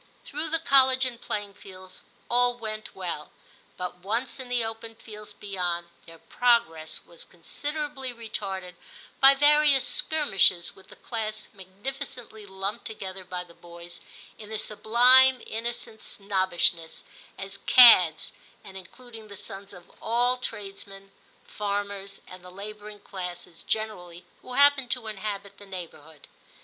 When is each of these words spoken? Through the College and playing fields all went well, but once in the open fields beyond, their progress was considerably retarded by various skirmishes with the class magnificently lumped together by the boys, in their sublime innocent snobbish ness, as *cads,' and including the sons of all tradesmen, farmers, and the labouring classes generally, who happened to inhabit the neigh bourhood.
Through 0.25 0.49
the 0.49 0.57
College 0.57 1.05
and 1.05 1.21
playing 1.21 1.53
fields 1.53 2.01
all 2.27 2.57
went 2.57 2.95
well, 2.95 3.29
but 3.77 3.97
once 3.99 4.39
in 4.39 4.49
the 4.49 4.65
open 4.65 4.95
fields 4.95 5.31
beyond, 5.31 5.89
their 6.07 6.17
progress 6.17 7.05
was 7.05 7.23
considerably 7.23 8.11
retarded 8.11 8.73
by 9.19 9.35
various 9.35 9.87
skirmishes 9.87 10.75
with 10.75 10.87
the 10.87 10.95
class 10.95 11.49
magnificently 11.53 12.47
lumped 12.47 12.85
together 12.85 13.23
by 13.23 13.43
the 13.43 13.53
boys, 13.53 14.01
in 14.39 14.49
their 14.49 14.57
sublime 14.57 15.39
innocent 15.45 16.01
snobbish 16.01 16.73
ness, 16.73 17.03
as 17.37 17.59
*cads,' 17.59 18.31
and 18.63 18.77
including 18.77 19.27
the 19.27 19.37
sons 19.37 19.71
of 19.71 19.91
all 20.01 20.35
tradesmen, 20.35 21.11
farmers, 21.45 22.21
and 22.25 22.43
the 22.43 22.49
labouring 22.49 23.01
classes 23.01 23.61
generally, 23.61 24.25
who 24.41 24.53
happened 24.53 24.89
to 24.89 25.05
inhabit 25.05 25.59
the 25.59 25.67
neigh 25.67 25.85
bourhood. 25.87 26.25